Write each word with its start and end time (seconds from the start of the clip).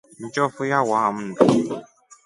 Njofu 0.23 0.61
yawaa 0.71 1.09
mndu. 1.15 1.35